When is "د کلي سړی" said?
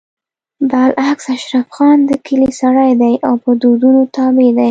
2.09-2.91